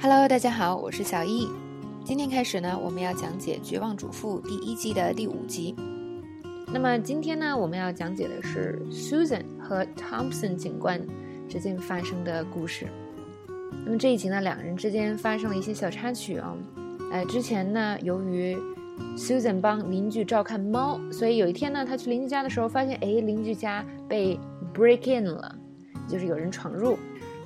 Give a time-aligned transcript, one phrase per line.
[0.00, 1.48] Hello，大家好，我是小易。
[2.04, 5.74] 今天开始呢，我们要讲解《绝望主妇》第一季的第五集。
[6.72, 11.04] 那么今天呢，我们要讲解的是 Susan 和 Thompson 警官
[11.48, 12.86] 之间发生的故事。
[13.84, 16.56] 那么这一集呢，两个人之间发生了一些小插曲啊。
[17.10, 18.56] 呃，之前呢，由于
[19.16, 24.38] Susan 帮邻居照看猫，所以有一天呢，他去邻居家的时候，发现哎，邻居家被
[24.72, 25.52] break in 了，
[26.06, 26.96] 就是有人闯入。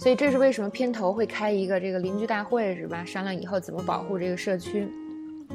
[0.02, 3.04] 所以这是为什么片头会开一个这个邻居大会是吧？
[3.04, 4.88] 商量以后怎么保护这个社区。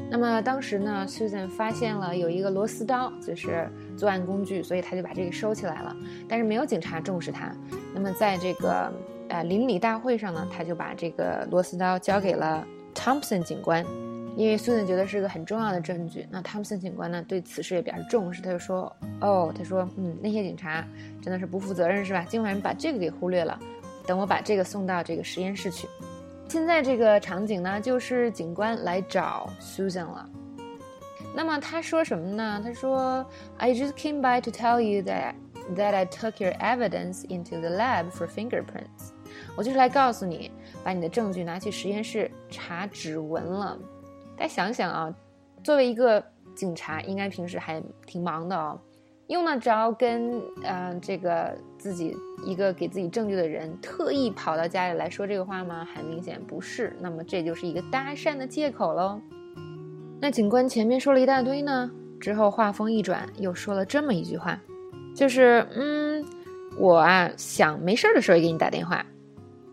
[0.10, 5.94] 那么当时呢，Susan 发现了有一个螺丝刀，就是作案工具，所以他就把这个收起来了。
[6.30, 7.54] 但是没有警察重视他。
[7.94, 8.90] 那么在这个
[9.28, 13.86] 呃邻里大会上呢，他就把这个螺丝刀交给了 Thompson 警官，
[14.38, 16.26] 因为 Susan 觉得是个很重要的证据。
[16.32, 20.88] 那 Thompson 警官呢对此事也表示重视，他就说：“哦，他说，嗯，那些警察
[21.22, 22.26] 真的是不负责任是吧？
[22.30, 23.60] 竟然把这个给忽略了。”
[24.08, 25.88] 等我把这个送到这个实验室去。
[26.48, 30.28] 现在这个场景呢，就是警官来找 Susan 了。
[31.36, 32.62] 那么他说什么呢？
[32.64, 33.24] 他说
[33.58, 35.36] ：“I just came by to tell you that
[35.76, 39.12] that I took your evidence into the lab for fingerprints。”
[39.56, 40.52] 我就是来告诉你，
[40.84, 43.78] 把你的证据拿去实验室查指纹了。
[44.36, 45.14] 大家想想啊，
[45.64, 46.24] 作为一个
[46.56, 48.80] 警察，应该平时还挺忙的哦。
[49.28, 55.88] 用得着跟嗯这个自己一个给自己证据的人特意跑到家里来说这个话吗？
[55.94, 56.96] 很明显不是。
[57.00, 59.20] 那么这就是一个搭讪的借口喽。
[60.20, 64.60] 那警官前面说了一大堆呢，之后话锋一转，又说了这么一句话，
[65.16, 66.26] 就是嗯，
[66.78, 69.06] 我啊想没事儿的时候给你打电话。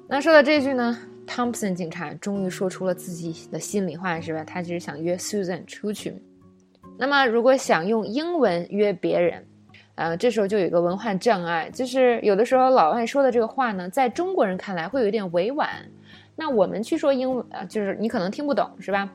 [0.08, 4.44] 那说到这句呢，Thompson 警察终于说出了自己的心里话，是吧？
[4.44, 6.14] 他其实想约 Susan 出去。
[6.98, 9.44] 那么，如果想用英文约别人，
[9.96, 15.68] 呃，这时候就有一个文化障碍，就是有的时候老外说的这个话呢，在中国人看来会有点委婉。
[16.36, 19.08] 那我们去说英文，呃，就是你可能听不懂，是吧？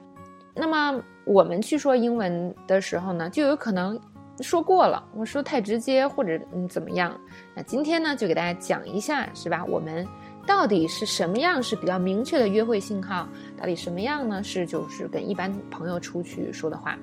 [0.55, 3.99] 那么我们去说英文的时候呢，就有可能
[4.39, 7.19] 说过了，我说太直接或者嗯怎么样。
[7.53, 9.65] 那今天呢，就给大家讲一下，是吧？
[9.65, 10.07] 我们
[10.47, 13.27] 到底是什么样是比较明确的约会信号？
[13.57, 14.41] 到底什么样呢？
[14.41, 16.97] 是就是跟一般朋友出去说的话。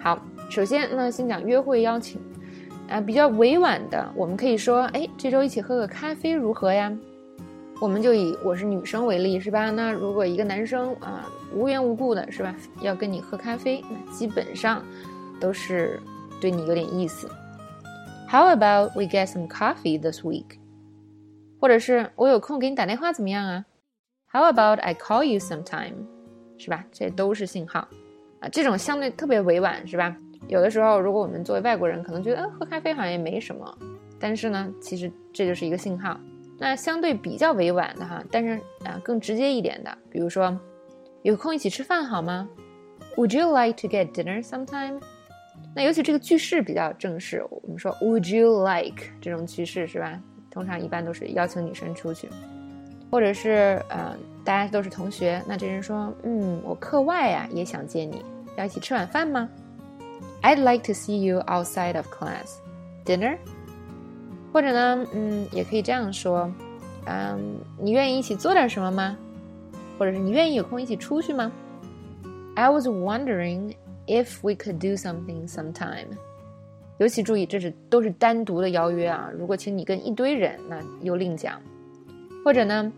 [0.00, 2.20] 好，首先呢先讲约会邀请，
[2.88, 6.94] 啊，比较委婉的，我们可以说，哎，这周一起喝个咖啡如何呀？
[7.80, 9.70] 我们就以我是女生为例，是吧？
[9.70, 14.84] 那如果一个男生啊无缘无故的是吧，要跟你喝咖啡，那基本上
[15.40, 16.00] 都是
[16.40, 17.28] 对你有点意思。
[18.30, 20.58] How about we get some coffee this week？
[21.60, 23.64] 或者是我有空给你打电话怎么样啊
[24.30, 25.94] ？How about I call you sometime？
[26.58, 26.84] 是吧？
[26.92, 27.88] 这都是信号
[28.40, 28.48] 啊。
[28.52, 30.16] 这种相对特别委婉，是吧？
[30.54, 33.76] 有的时候，如果我们作为外国人，可能觉得，嗯，喝咖啡好像也没什么。
[34.20, 36.16] 但是呢，其实这就是一个信号。
[36.60, 40.56] 那相对比较委婉的哈，但是啊，更直接一点的，比如说，
[41.22, 42.48] 有空一起吃饭好吗
[43.16, 45.00] ？Would you like to get dinner sometime？
[45.74, 50.20] 那尤其这个句式比较正式，我们说 Would you like 这种句式是吧？
[50.52, 52.30] 通常一般都是邀请女生出去，
[53.10, 58.24] 或者是呃，大家都是同学，那这人说，嗯，我课外呀也想见你。
[58.56, 59.48] 要一起吃晚饭吗
[60.43, 62.57] ？I'd like to see you outside of class,
[63.05, 63.37] dinner。
[64.51, 66.51] 或者呢，嗯，也可以这样说，
[67.05, 69.17] 嗯，你愿意一起做点什么吗？
[69.97, 71.51] 或者是你愿意有空一起出去吗？
[72.55, 73.75] I was wondering
[74.07, 76.07] if we could do something sometime。
[76.97, 79.29] 尤其注意，这是都是单独的邀约啊。
[79.37, 81.61] 如果请你跟一堆人，那又另讲。
[82.43, 82.91] 或者呢，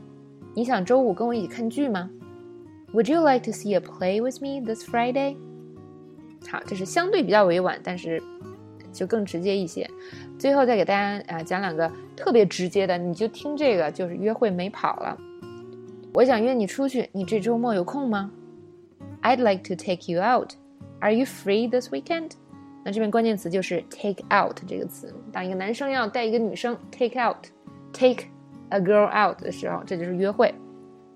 [0.55, 2.09] 你想周五跟我一起看剧吗？
[2.93, 5.35] Would you like to see a play with me this Friday？
[6.50, 8.22] 好，这是相对比较委婉，但是
[8.92, 9.88] 就更直接一些。
[10.38, 15.16] 最后再给大家啊讲两个特别直接的，你就听这个，就是约会没跑了。
[16.14, 18.30] 我想约你出去，你这周末有空吗
[19.22, 20.52] ？I'd like to take you out.
[21.00, 22.32] Are you free this weekend?
[22.84, 25.12] 那这边关键词就是 take out 这个词。
[25.32, 28.24] 当一个男生要带一个女生 take out，take
[28.70, 30.54] a girl out 的时候，这就是约会。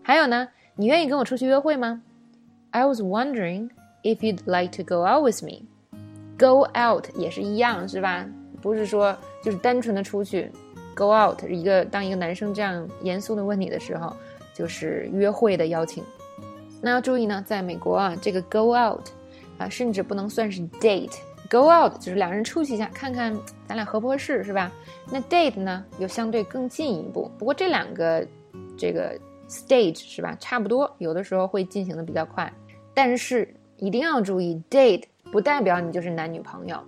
[0.02, 2.02] 还有呢，你愿意跟我出去约会吗
[2.70, 3.70] ？I was wondering.
[4.02, 5.62] If you'd like to go out with me,
[6.38, 8.26] go out 也是一样，是吧？
[8.62, 10.50] 不是说就是单纯的出去
[10.94, 14.14] ，go out 一个当一个男生这样严肃的问你的时候，
[14.54, 16.02] 就是约会的邀请。
[16.80, 19.06] 那要注意呢，在美国啊，这个 go out
[19.58, 23.36] 啊，甚至不能算是 date，go out 就是两个人出去一下，看看
[23.68, 24.72] 咱俩合不合适，是吧？
[25.10, 27.30] 那 date 呢，又相对更进一步。
[27.38, 28.26] 不过这两个
[28.78, 29.14] 这个
[29.46, 32.50] stage 是吧，差不多，有的时候会进行的比较快，
[32.94, 33.46] 但是。
[33.80, 36.78] 一定要注意，date 不代表你就是男女朋友。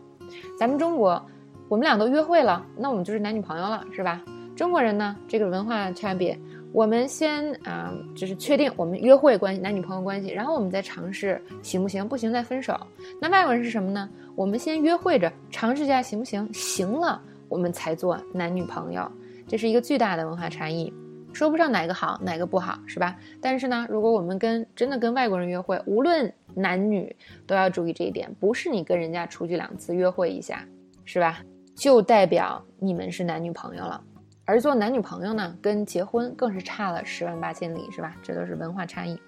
[0.59, 1.21] 咱们中国，
[1.69, 4.23] 我们俩都约会了，那我们就是男女朋友了，是吧？
[4.55, 6.39] 中国人呢，这个文化差别，
[6.73, 12.07] 我们先啊，就是确定我们约会关系，男女朋友关系，然后我们再尝试行不行？
[12.07, 12.79] 不行再分手。
[13.19, 14.09] 那外国人是什么呢？
[14.37, 16.47] 我们先约会着尝试一下行不行？
[16.53, 19.11] 行了，我们才做男女朋友。
[19.49, 20.93] 这是一个巨大的文化差异，
[21.33, 23.17] 说不上哪个好，哪个不好，是吧？
[23.41, 27.15] 但是呢，如果我们跟真的跟外国人约会，无论男女
[27.47, 30.65] 都要注意这一点，不是你跟人家出去两次约会一下，
[31.05, 31.41] 是吧？
[31.75, 34.03] 就代表你们是男女朋友了。
[34.45, 38.15] 而做男女朋友呢，跟结婚更是差了十万八千里，是吧？
[38.23, 39.19] 这都是文化差异。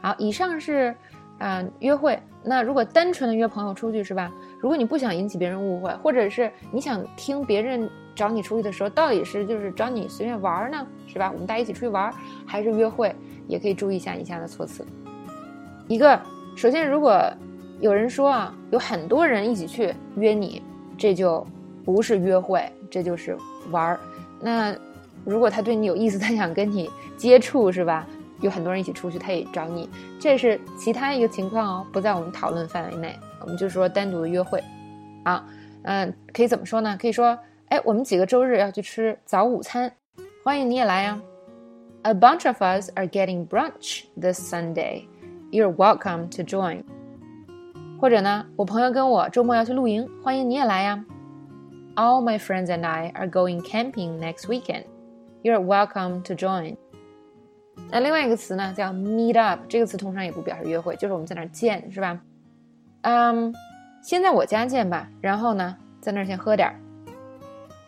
[0.00, 0.94] 好，以上是，
[1.38, 2.18] 啊，约会。
[2.44, 4.32] 那如果单纯的约朋友出去，是吧？
[4.60, 11.30] 如果你不想引起别人误会，或者是你想听别人找你出去的时候，到底是就是找你随便玩呢，是吧？
[11.30, 12.12] 我们大家一起出去玩，
[12.46, 13.14] 还是约会？
[13.48, 14.86] 也可以注意一下以下的措辞。
[15.88, 16.20] 一个，
[16.54, 17.20] 首先，如果
[17.80, 20.62] 有人说啊，有很多人一起去约你，
[20.96, 21.44] 这就
[21.84, 23.36] 不是约会，这就是
[23.70, 24.00] 玩儿。
[24.40, 24.74] 那
[25.24, 28.06] 如果他对你有意思，他想跟你接触，是吧？
[28.40, 29.88] 有很多人一起出去，他也找你，
[30.20, 33.16] 这是其他一个情况哦，不在我们讨论范围内。
[33.40, 34.62] 我们就说单独的约会，
[35.24, 35.44] 啊，
[35.82, 36.96] 嗯，可以怎么说呢？
[37.00, 37.38] 可以说，
[37.68, 39.92] 哎，我们几个周日要去吃早午餐，
[40.44, 41.20] 欢迎你也来呀。
[42.02, 45.04] A bunch of us are getting brunch this Sunday.
[45.52, 46.82] You're welcome to join.
[48.00, 51.04] 或者呢，我朋友跟我周末要去露营，欢迎你也来呀。
[51.94, 54.84] All my friends and I are going camping next weekend.
[55.42, 56.78] You're welcome to join.
[57.90, 59.60] 那另外一个词呢，叫 meet up。
[59.68, 62.18] 这个词通常也不表示约会，就是我们在那儿见，是吧？
[63.02, 63.54] 嗯，
[64.02, 66.80] 先在我家见吧，然后呢，在那儿先喝点儿。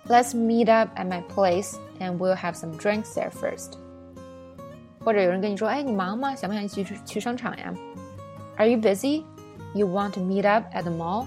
[0.07, 3.79] Let's meet up at my place and we'll have some drinks there first.
[5.05, 6.35] 或者有人跟你说，哎，你忙吗？
[6.35, 7.73] 想不想一起去去商场呀
[8.57, 9.23] ？Are you busy?
[9.75, 11.27] You want to meet up at the mall?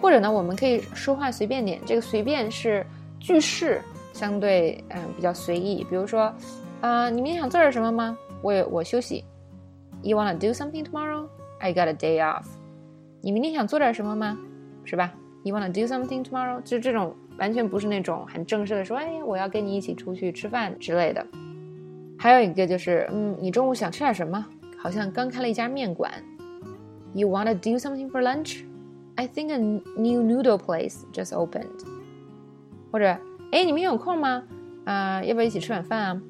[0.00, 1.80] 或者呢，我们可以说话随便点。
[1.86, 2.84] 这个随便是
[3.20, 3.80] 句式，
[4.12, 5.84] 相对嗯比较随意。
[5.88, 6.34] 比如说，
[6.80, 8.18] 啊，你明天想做点什么吗？
[8.42, 9.24] 我我休息。
[10.02, 11.28] You wanna do something tomorrow?
[11.60, 12.44] I got a day off.
[13.20, 14.36] 你明天想做点什么吗？
[14.84, 15.14] 是吧
[15.44, 16.60] ？You wanna do something tomorrow?
[16.62, 21.24] 就这种完全不是那种很正式的说，哎，我要跟你一起出去吃饭之类的。
[22.22, 24.46] 还有一个就是，嗯，你中午想吃点什么？
[24.78, 26.08] 好像刚开了一家面馆。
[27.14, 28.60] You wanna do something for lunch?
[29.16, 31.66] I think a new noodle place just opened。
[32.92, 33.18] 或者，
[33.50, 34.44] 哎，你们有空吗？
[34.84, 36.22] 啊，要不要一起吃晚饭啊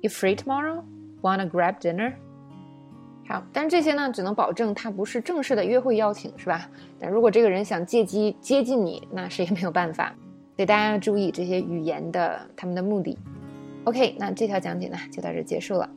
[0.00, 0.80] ？You free tomorrow?
[1.20, 2.14] Wanna grab dinner？
[3.28, 6.70] 好，但是这些呢，只能保证它不是正式的约会邀请，是吧？
[6.98, 10.14] 但如果这个人想借机接近你，那谁也没有办法。
[10.56, 13.18] 所以大家要注意这些语言的他们的目的。
[13.88, 15.88] OK，那这条讲解呢就到这结束了。